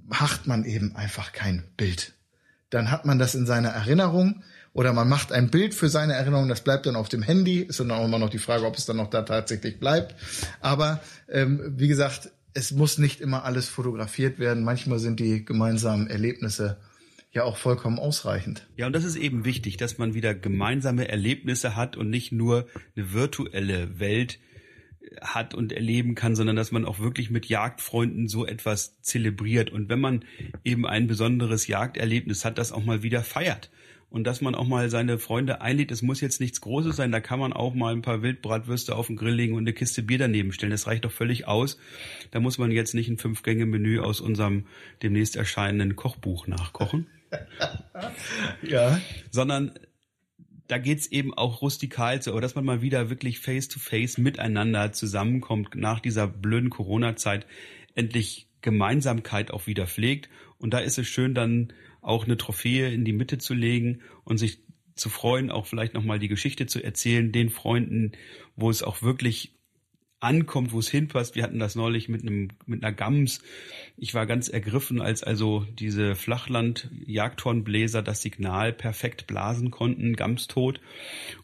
macht 0.06 0.47
man 0.47 0.64
eben 0.64 0.97
einfach 0.97 1.33
kein 1.33 1.64
Bild. 1.76 2.14
Dann 2.71 2.90
hat 2.90 3.04
man 3.04 3.18
das 3.18 3.35
in 3.35 3.44
seiner 3.44 3.68
Erinnerung 3.68 4.42
oder 4.75 4.93
man 4.93 5.09
macht 5.09 5.33
ein 5.33 5.50
Bild 5.50 5.73
für 5.73 5.88
seine 5.88 6.14
Erinnerung, 6.14 6.49
das 6.49 6.62
bleibt 6.62 6.87
dann 6.87 6.97
auf 6.97 7.09
dem 7.09 7.23
Handy. 7.23 7.61
Ist 7.61 7.81
dann 7.81 7.93
auch 7.93 8.04
immer 8.04 8.19
noch 8.19 8.28
die 8.28 8.38
Frage, 8.38 8.66
ob 8.66 8.76
es 8.76 8.85
dann 8.85 8.97
noch 8.97 9.09
da 9.09 9.23
tatsächlich 9.23 9.78
bleibt. 9.78 10.16
Aber 10.61 11.00
ähm, 11.28 11.75
wie 11.76 11.88
gesagt, 11.88 12.33
es 12.54 12.73
muss 12.73 12.99
nicht 12.99 13.21
immer 13.21 13.45
alles 13.45 13.69
fotografiert 13.69 14.38
werden. 14.38 14.64
Manchmal 14.64 14.99
sind 14.99 15.21
die 15.21 15.45
gemeinsamen 15.45 16.09
Erlebnisse 16.09 16.76
ja 17.33 17.45
auch 17.45 17.57
vollkommen 17.57 18.00
ausreichend. 18.00 18.66
Ja, 18.76 18.87
und 18.87 18.93
das 18.95 19.04
ist 19.04 19.16
eben 19.16 19.45
wichtig, 19.45 19.76
dass 19.76 19.99
man 19.99 20.14
wieder 20.14 20.35
gemeinsame 20.35 21.09
Erlebnisse 21.09 21.76
hat 21.76 21.97
und 21.97 22.11
nicht 22.11 22.33
nur 22.33 22.66
eine 22.97 23.12
virtuelle 23.12 23.99
Welt 24.00 24.38
hat 25.21 25.54
und 25.54 25.73
erleben 25.73 26.14
kann, 26.14 26.35
sondern 26.35 26.57
dass 26.57 26.73
man 26.73 26.85
auch 26.85 26.99
wirklich 26.99 27.31
mit 27.31 27.47
Jagdfreunden 27.47 28.26
so 28.28 28.47
etwas 28.47 29.00
zelebriert. 29.02 29.71
Und 29.71 29.88
wenn 29.88 30.00
man 30.00 30.25
eben 30.64 30.87
ein 30.87 31.07
besonderes 31.07 31.66
Jagderlebnis 31.69 32.45
hat, 32.45 32.59
das 32.59 32.73
auch 32.73 32.85
mal 32.85 33.02
wieder 33.02 33.23
feiert. 33.23 33.71
Und 34.14 34.28
dass 34.28 34.40
man 34.40 34.54
auch 34.54 34.68
mal 34.68 34.90
seine 34.90 35.18
Freunde 35.18 35.61
einlädt, 35.61 35.90
es 35.90 36.00
muss 36.00 36.21
jetzt 36.21 36.38
nichts 36.38 36.61
Großes 36.61 36.94
sein, 36.94 37.11
da 37.11 37.18
kann 37.18 37.40
man 37.40 37.52
auch 37.52 37.75
mal 37.75 37.92
ein 37.92 38.00
paar 38.00 38.23
Wildbratwürste 38.23 38.94
auf 38.94 39.09
den 39.09 39.16
Grill 39.16 39.35
legen 39.35 39.54
und 39.54 39.64
eine 39.64 39.73
Kiste 39.73 40.04
Bier 40.04 40.18
daneben 40.18 40.52
stellen. 40.52 40.71
Das 40.71 40.87
reicht 40.87 41.04
doch 41.04 41.11
völlig 41.11 41.49
aus. 41.49 41.78
Da 42.30 42.38
muss 42.38 42.56
man 42.56 42.71
jetzt 42.71 42.94
nicht 42.94 43.09
ein 43.09 43.18
Fünf-Gänge-Menü 43.18 43.99
aus 43.99 44.21
unserem 44.21 44.66
demnächst 45.02 45.35
erscheinenden 45.35 45.97
Kochbuch 45.97 46.47
nachkochen 46.47 47.09
Ja. 48.62 49.00
sondern 49.33 49.73
da 50.68 50.78
geht's 50.78 51.09
eben 51.09 51.35
auch 51.35 51.61
rustikal 51.61 52.23
zu, 52.23 52.30
aber 52.30 52.40
dass 52.40 52.54
man 52.54 52.64
mal 52.64 52.83
wieder 52.83 53.11
wirklich 53.11 53.40
face-to-face 53.40 54.18
miteinander 54.18 54.92
zusammenkommt 54.92 55.75
nach 55.75 55.99
dieser 55.99 56.28
blöden 56.28 56.71
Corona-Zeit, 56.71 57.49
endlich 57.97 58.47
Gemeinsamkeit 58.61 59.50
auch 59.50 59.66
wieder 59.66 59.88
pflegt. 59.88 60.28
Und 60.56 60.73
da 60.73 60.78
ist 60.78 60.99
es 60.99 61.09
schön, 61.09 61.35
dann 61.35 61.73
auch 62.04 62.25
eine 62.25 62.37
Trophäe 62.37 62.92
in 62.92 63.04
die 63.04 63.12
Mitte 63.12 63.38
zu 63.38 63.54
legen 63.54 64.00
und 64.25 64.38
sich 64.38 64.61
zu 64.94 65.08
freuen, 65.08 65.50
auch 65.50 65.66
vielleicht 65.66 65.94
nochmal 65.94 66.18
die 66.18 66.28
Geschichte 66.28 66.66
zu 66.66 66.82
erzählen, 66.82 67.32
den 67.32 67.50
Freunden, 67.50 68.12
wo 68.54 68.70
es 68.70 68.82
auch 68.82 69.02
wirklich 69.02 69.54
ankommt, 70.20 70.73
wo 70.73 70.78
es 70.78 70.88
hinpasst. 70.88 71.34
Wir 71.34 71.42
hatten 71.42 71.58
das 71.58 71.75
neulich 71.75 72.08
mit 72.08 72.23
einem 72.23 72.49
mit 72.66 72.82
einer 72.82 72.94
Gams. 72.94 73.42
Ich 73.96 74.14
war 74.14 74.26
ganz 74.26 74.49
ergriffen, 74.49 75.02
als 75.02 75.23
also 75.23 75.66
diese 75.78 76.14
Flachland-Jagdhornbläser 76.14 78.02
das 78.02 78.23
Signal 78.23 78.73
perfekt 78.73 79.26
blasen 79.26 79.70
konnten, 79.70 80.16
Gams 80.16 80.46
tot. 80.46 80.80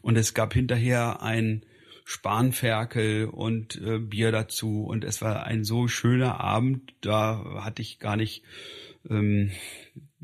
Und 0.01 0.17
es 0.17 0.33
gab 0.33 0.53
hinterher 0.53 1.21
ein 1.21 1.63
Spanferkel 2.05 3.25
und 3.25 3.79
äh, 3.81 3.99
Bier 3.99 4.31
dazu. 4.31 4.83
Und 4.83 5.03
es 5.03 5.21
war 5.21 5.43
ein 5.45 5.63
so 5.63 5.87
schöner 5.87 6.39
Abend. 6.39 6.93
Da 7.01 7.61
hatte 7.63 7.81
ich 7.81 7.99
gar 7.99 8.15
nicht 8.15 8.43
ähm, 9.09 9.51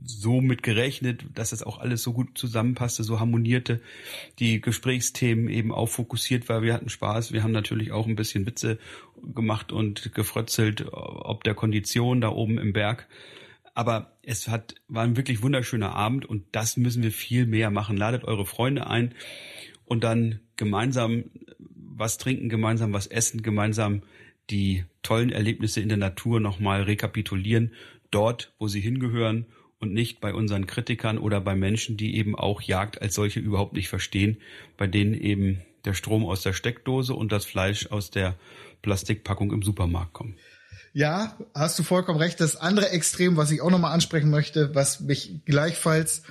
so 0.04 0.42
mit 0.42 0.64
gerechnet, 0.64 1.26
dass 1.34 1.50
das 1.50 1.64
auch 1.64 1.80
alles 1.80 2.04
so 2.04 2.14
gut 2.14 2.38
zusammenpasste, 2.38 3.04
so 3.04 3.20
harmonierte, 3.20 3.82
die 4.40 4.62
Gesprächsthemen 4.62 5.50
eben 5.50 5.72
auch 5.72 5.88
fokussiert 5.88 6.48
war. 6.50 6.62
Wir 6.62 6.74
hatten 6.74 6.90
Spaß, 6.90 7.34
wir 7.34 7.44
haben 7.44 7.52
natürlich 7.52 7.92
auch 7.92 8.08
ein 8.08 8.16
bisschen 8.16 8.46
Witze 8.46 8.78
gemacht 9.34 9.72
und 9.72 10.14
gefrötzelt, 10.14 10.86
ob 10.92 11.44
der 11.44 11.56
Kondition 11.56 12.22
da 12.22 12.30
oben 12.30 12.58
im 12.58 12.74
Berg. 12.74 13.08
Aber 13.74 14.18
es 14.24 14.48
hat, 14.48 14.76
war 14.88 15.04
ein 15.04 15.18
wirklich 15.18 15.44
wunderschöner 15.44 15.94
Abend 15.94 16.26
und 16.26 16.46
das 16.52 16.78
müssen 16.78 17.04
wir 17.04 17.12
viel 17.12 17.46
mehr 17.46 17.70
machen. 17.70 17.98
Ladet 17.98 18.24
eure 18.24 18.46
Freunde 18.46 18.88
ein 18.88 19.14
und 19.86 20.04
dann 20.04 20.40
gemeinsam 20.56 21.26
was 21.60 22.18
trinken, 22.18 22.50
gemeinsam 22.50 22.94
was 22.94 23.08
essen, 23.08 23.42
gemeinsam 23.42 24.04
die 24.50 24.86
tollen 25.04 25.32
Erlebnisse 25.32 25.82
in 25.82 25.90
der 25.90 25.98
Natur 25.98 26.40
nochmal 26.40 26.84
rekapitulieren, 26.84 27.74
dort, 28.12 28.54
wo 28.60 28.68
sie 28.68 28.80
hingehören 28.80 29.46
und 29.80 29.94
nicht 29.94 30.20
bei 30.20 30.34
unseren 30.34 30.68
Kritikern 30.68 31.18
oder 31.18 31.42
bei 31.42 31.56
Menschen, 31.56 31.98
die 31.98 32.16
eben 32.16 32.36
auch 32.36 32.62
Jagd 32.62 33.02
als 33.02 33.16
solche 33.16 33.40
überhaupt 33.40 33.74
nicht 33.74 33.90
verstehen, 33.90 34.38
bei 34.78 34.88
denen 34.88 35.14
eben 35.14 35.62
der 35.86 35.94
Strom 35.94 36.26
aus 36.26 36.42
der 36.42 36.54
Steckdose 36.54 37.14
und 37.14 37.32
das 37.32 37.46
Fleisch 37.46 37.88
aus 37.88 38.10
der 38.10 38.36
Plastikpackung 38.82 39.52
im 39.52 39.62
Supermarkt 39.62 40.14
kommen. 40.14 40.36
Ja, 40.94 41.38
hast 41.54 41.78
du 41.78 41.84
vollkommen 41.84 42.20
recht. 42.20 42.40
Das 42.42 42.56
andere 42.56 42.90
Extrem, 42.90 43.38
was 43.38 43.52
ich 43.52 43.62
auch 43.62 43.70
nochmal 43.70 43.94
ansprechen 43.94 44.32
möchte, 44.32 44.74
was 44.74 45.00
mich 45.00 45.42
gleichfalls 45.46 46.24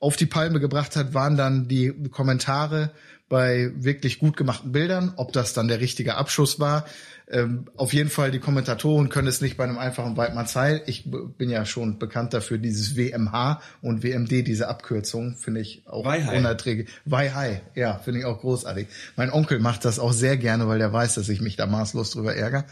auf 0.00 0.16
die 0.16 0.26
Palme 0.26 0.58
gebracht 0.58 0.96
hat, 0.96 1.14
waren 1.14 1.36
dann 1.36 1.68
die 1.68 1.92
Kommentare 2.10 2.92
bei 3.30 3.70
wirklich 3.76 4.18
gut 4.18 4.36
gemachten 4.36 4.72
Bildern. 4.72 5.14
Ob 5.16 5.32
das 5.32 5.54
dann 5.54 5.68
der 5.68 5.80
richtige 5.80 6.16
Abschuss 6.16 6.60
war, 6.60 6.84
ähm, 7.32 7.66
auf 7.76 7.92
jeden 7.92 8.10
Fall, 8.10 8.32
die 8.32 8.40
Kommentatoren 8.40 9.08
können 9.08 9.28
es 9.28 9.40
nicht 9.40 9.56
bei 9.56 9.62
einem 9.62 9.78
einfachen 9.78 10.16
Weidmanns 10.16 10.56
Heil. 10.56 10.82
Ich 10.86 11.08
bin 11.38 11.48
ja 11.48 11.64
schon 11.64 12.00
bekannt 12.00 12.34
dafür, 12.34 12.58
dieses 12.58 12.96
WMH 12.96 13.60
und 13.82 14.02
WMD, 14.02 14.44
diese 14.44 14.66
Abkürzung, 14.66 15.36
finde 15.36 15.60
ich 15.60 15.84
auch 15.86 16.04
Weihai. 16.04 16.38
unerträglich. 16.38 16.88
Weihai, 17.04 17.62
ja, 17.76 17.98
finde 17.98 18.20
ich 18.20 18.26
auch 18.26 18.40
großartig. 18.40 18.88
Mein 19.14 19.30
Onkel 19.30 19.60
macht 19.60 19.84
das 19.84 20.00
auch 20.00 20.12
sehr 20.12 20.36
gerne, 20.36 20.66
weil 20.66 20.80
der 20.80 20.92
weiß, 20.92 21.14
dass 21.14 21.28
ich 21.28 21.40
mich 21.40 21.54
da 21.54 21.66
maßlos 21.66 22.10
drüber 22.10 22.34
ärgere. 22.34 22.64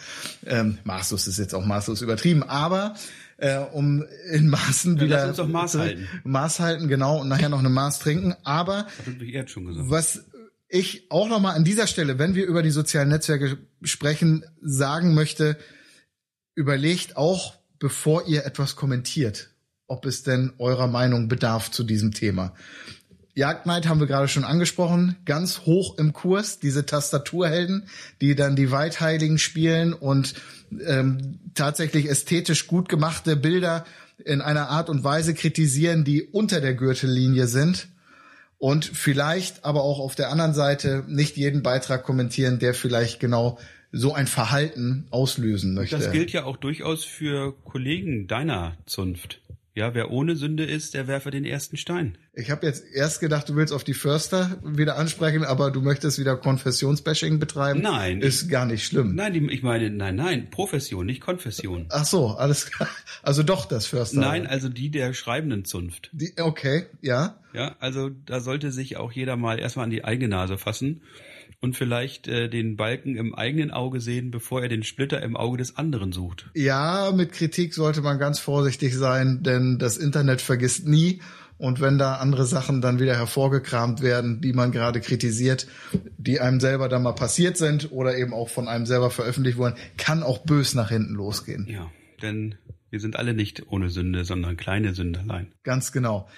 Ähm, 0.44 0.78
maßlos 0.82 1.28
ist 1.28 1.38
jetzt 1.38 1.54
auch 1.54 1.64
maßlos 1.64 2.02
übertrieben, 2.02 2.42
aber 2.42 2.96
äh, 3.36 3.58
um 3.58 4.04
in 4.32 4.48
Maßen 4.48 4.96
Ja, 4.96 5.02
wieder 5.04 5.16
lass 5.18 5.28
uns 5.28 5.36
doch 5.36 5.48
Maß 5.48 5.76
halten. 5.76 6.08
Maß 6.24 6.58
halten, 6.58 6.88
genau, 6.88 7.20
und 7.20 7.28
nachher 7.28 7.48
noch 7.48 7.60
eine 7.60 7.68
Maß 7.68 8.00
trinken. 8.00 8.34
Aber 8.42 8.78
Hat 8.78 9.06
Ludwig 9.06 9.34
Erd 9.34 9.50
schon 9.50 9.66
gesagt. 9.66 9.88
was 9.88 10.24
ich 10.68 11.10
auch 11.10 11.28
nochmal 11.28 11.56
an 11.56 11.64
dieser 11.64 11.86
Stelle, 11.86 12.18
wenn 12.18 12.34
wir 12.34 12.46
über 12.46 12.62
die 12.62 12.70
sozialen 12.70 13.08
Netzwerke 13.08 13.58
sprechen, 13.82 14.44
sagen 14.60 15.14
möchte, 15.14 15.56
überlegt 16.54 17.16
auch, 17.16 17.54
bevor 17.78 18.26
ihr 18.26 18.44
etwas 18.44 18.76
kommentiert, 18.76 19.50
ob 19.86 20.04
es 20.04 20.22
denn 20.22 20.52
eurer 20.58 20.88
Meinung 20.88 21.28
bedarf 21.28 21.70
zu 21.70 21.84
diesem 21.84 22.12
Thema. 22.12 22.54
Jagdneid 23.34 23.86
haben 23.86 24.00
wir 24.00 24.08
gerade 24.08 24.26
schon 24.26 24.44
angesprochen, 24.44 25.16
ganz 25.24 25.60
hoch 25.60 25.96
im 25.96 26.12
Kurs, 26.12 26.58
diese 26.58 26.84
Tastaturhelden, 26.86 27.86
die 28.20 28.34
dann 28.34 28.56
die 28.56 28.72
Weidheiligen 28.72 29.38
spielen 29.38 29.92
und 29.92 30.34
ähm, 30.84 31.38
tatsächlich 31.54 32.10
ästhetisch 32.10 32.66
gut 32.66 32.88
gemachte 32.88 33.36
Bilder 33.36 33.86
in 34.24 34.40
einer 34.40 34.70
Art 34.70 34.90
und 34.90 35.04
Weise 35.04 35.34
kritisieren, 35.34 36.02
die 36.04 36.24
unter 36.24 36.60
der 36.60 36.74
Gürtellinie 36.74 37.46
sind 37.46 37.86
und 38.58 38.84
vielleicht 38.84 39.64
aber 39.64 39.82
auch 39.82 40.00
auf 40.00 40.14
der 40.14 40.30
anderen 40.30 40.54
Seite 40.54 41.04
nicht 41.06 41.36
jeden 41.36 41.62
Beitrag 41.62 42.02
kommentieren, 42.02 42.58
der 42.58 42.74
vielleicht 42.74 43.20
genau 43.20 43.58
so 43.92 44.12
ein 44.12 44.26
Verhalten 44.26 45.06
auslösen 45.10 45.74
möchte. 45.74 45.96
Das 45.96 46.12
gilt 46.12 46.30
ja 46.32 46.44
auch 46.44 46.56
durchaus 46.56 47.04
für 47.04 47.54
Kollegen 47.64 48.26
deiner 48.26 48.76
Zunft. 48.84 49.40
Ja, 49.78 49.94
wer 49.94 50.10
ohne 50.10 50.34
Sünde 50.34 50.64
ist, 50.64 50.94
der 50.94 51.06
werfe 51.06 51.30
den 51.30 51.44
ersten 51.44 51.76
Stein. 51.76 52.18
Ich 52.34 52.50
habe 52.50 52.66
jetzt 52.66 52.84
erst 52.92 53.20
gedacht, 53.20 53.48
du 53.48 53.54
willst 53.54 53.72
auf 53.72 53.84
die 53.84 53.94
Förster 53.94 54.58
wieder 54.64 54.96
ansprechen, 54.96 55.44
aber 55.44 55.70
du 55.70 55.80
möchtest 55.80 56.18
wieder 56.18 56.36
Konfessionsbashing 56.36 57.38
betreiben. 57.38 57.80
Nein. 57.80 58.20
Ist 58.20 58.48
gar 58.48 58.66
nicht 58.66 58.84
schlimm. 58.84 59.14
Nein, 59.14 59.34
die, 59.34 59.46
ich 59.52 59.62
meine, 59.62 59.88
nein, 59.90 60.16
nein, 60.16 60.50
Profession, 60.50 61.06
nicht 61.06 61.20
Konfession. 61.20 61.86
Ach 61.90 62.04
so, 62.04 62.30
alles 62.30 62.68
klar. 62.72 62.88
Also 63.22 63.44
doch 63.44 63.66
das 63.66 63.86
Förster. 63.86 64.18
Nein, 64.18 64.48
also 64.48 64.68
die 64.68 64.90
der 64.90 65.14
schreibenden 65.14 65.64
Zunft. 65.64 66.10
Die, 66.10 66.32
okay, 66.40 66.86
ja. 67.00 67.38
Ja, 67.52 67.76
also 67.78 68.10
da 68.26 68.40
sollte 68.40 68.72
sich 68.72 68.96
auch 68.96 69.12
jeder 69.12 69.36
mal 69.36 69.60
erstmal 69.60 69.84
an 69.84 69.90
die 69.90 70.04
eigene 70.04 70.26
Nase 70.26 70.58
fassen 70.58 71.02
und 71.60 71.76
vielleicht 71.76 72.28
äh, 72.28 72.48
den 72.48 72.76
Balken 72.76 73.16
im 73.16 73.34
eigenen 73.34 73.70
Auge 73.70 74.00
sehen, 74.00 74.30
bevor 74.30 74.62
er 74.62 74.68
den 74.68 74.82
Splitter 74.82 75.22
im 75.22 75.36
Auge 75.36 75.58
des 75.58 75.76
anderen 75.76 76.12
sucht. 76.12 76.50
Ja, 76.54 77.12
mit 77.14 77.32
Kritik 77.32 77.74
sollte 77.74 78.02
man 78.02 78.18
ganz 78.18 78.38
vorsichtig 78.38 78.94
sein, 78.94 79.42
denn 79.42 79.78
das 79.78 79.96
Internet 79.96 80.40
vergisst 80.40 80.86
nie. 80.86 81.20
Und 81.58 81.80
wenn 81.80 81.98
da 81.98 82.14
andere 82.16 82.46
Sachen 82.46 82.80
dann 82.80 83.00
wieder 83.00 83.16
hervorgekramt 83.16 84.00
werden, 84.00 84.40
die 84.40 84.52
man 84.52 84.70
gerade 84.70 85.00
kritisiert, 85.00 85.66
die 86.16 86.40
einem 86.40 86.60
selber 86.60 86.88
dann 86.88 87.02
mal 87.02 87.14
passiert 87.14 87.56
sind 87.56 87.90
oder 87.90 88.16
eben 88.16 88.32
auch 88.32 88.48
von 88.48 88.68
einem 88.68 88.86
selber 88.86 89.10
veröffentlicht 89.10 89.58
wurden, 89.58 89.74
kann 89.96 90.22
auch 90.22 90.38
bös 90.44 90.74
nach 90.74 90.90
hinten 90.90 91.14
losgehen. 91.14 91.66
Ja, 91.68 91.90
denn 92.22 92.54
wir 92.90 93.00
sind 93.00 93.16
alle 93.16 93.34
nicht 93.34 93.64
ohne 93.68 93.90
Sünde, 93.90 94.24
sondern 94.24 94.56
kleine 94.56 94.94
Sünderlein. 94.94 95.52
Ganz 95.64 95.90
genau. 95.90 96.28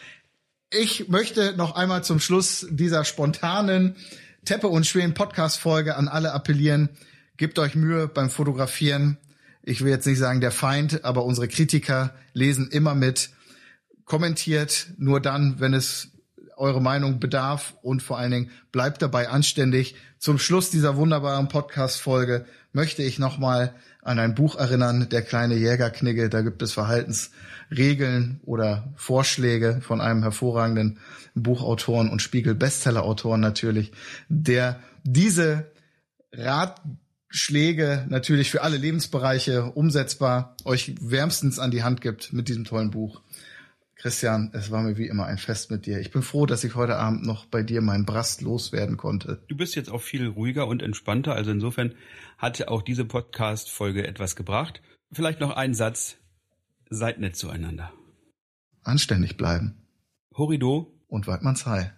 Ich 0.70 1.08
möchte 1.08 1.54
noch 1.56 1.74
einmal 1.74 2.02
zum 2.02 2.18
Schluss 2.18 2.66
dieser 2.70 3.04
spontanen 3.04 3.96
Teppe 4.44 4.68
und 4.68 4.86
Schweden 4.86 5.14
Podcast 5.14 5.58
Folge 5.58 5.96
an 5.96 6.08
alle 6.08 6.32
appellieren. 6.32 6.88
Gebt 7.36 7.58
euch 7.58 7.74
Mühe 7.74 8.08
beim 8.08 8.30
Fotografieren. 8.30 9.18
Ich 9.62 9.82
will 9.82 9.90
jetzt 9.90 10.06
nicht 10.06 10.18
sagen 10.18 10.40
der 10.40 10.50
Feind, 10.50 11.04
aber 11.04 11.24
unsere 11.24 11.48
Kritiker 11.48 12.14
lesen 12.32 12.68
immer 12.70 12.94
mit. 12.94 13.30
Kommentiert 14.04 14.88
nur 14.98 15.20
dann, 15.20 15.60
wenn 15.60 15.74
es 15.74 16.12
eure 16.60 16.80
Meinung 16.80 17.18
bedarf 17.18 17.74
und 17.82 18.02
vor 18.02 18.18
allen 18.18 18.30
Dingen 18.30 18.50
bleibt 18.70 19.02
dabei 19.02 19.28
anständig. 19.28 19.96
Zum 20.18 20.38
Schluss 20.38 20.70
dieser 20.70 20.96
wunderbaren 20.96 21.48
Podcast-Folge 21.48 22.44
möchte 22.72 23.02
ich 23.02 23.18
nochmal 23.18 23.74
an 24.02 24.18
ein 24.18 24.34
Buch 24.34 24.56
erinnern, 24.56 25.08
Der 25.08 25.22
kleine 25.22 25.56
Jägerknigge. 25.56 26.28
Da 26.28 26.42
gibt 26.42 26.62
es 26.62 26.72
Verhaltensregeln 26.72 28.40
oder 28.44 28.92
Vorschläge 28.96 29.80
von 29.82 30.00
einem 30.00 30.22
hervorragenden 30.22 30.98
Buchautoren 31.34 32.10
und 32.10 32.22
Spiegel-Bestseller-Autoren 32.22 33.40
natürlich, 33.40 33.92
der 34.28 34.80
diese 35.02 35.70
Ratschläge 36.32 38.06
natürlich 38.08 38.50
für 38.50 38.62
alle 38.62 38.76
Lebensbereiche 38.76 39.64
umsetzbar 39.64 40.56
euch 40.64 40.94
wärmstens 41.00 41.58
an 41.58 41.70
die 41.70 41.82
Hand 41.82 42.00
gibt 42.00 42.32
mit 42.32 42.48
diesem 42.48 42.64
tollen 42.64 42.90
Buch. 42.90 43.22
Christian, 44.00 44.50
es 44.54 44.70
war 44.70 44.82
mir 44.82 44.96
wie 44.96 45.08
immer 45.08 45.26
ein 45.26 45.36
Fest 45.36 45.70
mit 45.70 45.84
dir. 45.84 46.00
Ich 46.00 46.10
bin 46.10 46.22
froh, 46.22 46.46
dass 46.46 46.64
ich 46.64 46.74
heute 46.74 46.96
Abend 46.96 47.26
noch 47.26 47.44
bei 47.44 47.62
dir 47.62 47.82
meinen 47.82 48.06
Brast 48.06 48.40
loswerden 48.40 48.96
konnte. 48.96 49.42
Du 49.48 49.54
bist 49.58 49.74
jetzt 49.76 49.90
auch 49.90 50.00
viel 50.00 50.26
ruhiger 50.26 50.66
und 50.68 50.82
entspannter, 50.82 51.34
also 51.34 51.50
insofern 51.50 51.94
hat 52.38 52.66
auch 52.68 52.80
diese 52.80 53.04
Podcast-Folge 53.04 54.06
etwas 54.06 54.36
gebracht. 54.36 54.80
Vielleicht 55.12 55.40
noch 55.40 55.54
ein 55.54 55.74
Satz. 55.74 56.16
Seid 56.88 57.20
nett 57.20 57.36
zueinander. 57.36 57.92
Anständig 58.82 59.36
bleiben. 59.36 59.86
Horido. 60.34 60.96
Und 61.06 61.26
Weidmanns 61.26 61.66
Heil. 61.66 61.92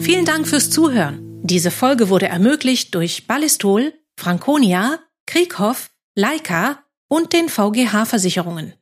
Vielen 0.00 0.24
Dank 0.26 0.48
fürs 0.48 0.68
Zuhören. 0.68 1.29
Diese 1.42 1.70
Folge 1.70 2.08
wurde 2.08 2.28
ermöglicht 2.28 2.94
durch 2.94 3.26
Ballistol, 3.26 3.92
Franconia, 4.16 4.98
Krieghoff, 5.26 5.90
Leica 6.14 6.84
und 7.08 7.32
den 7.32 7.48
VGH 7.48 8.04
Versicherungen. 8.04 8.74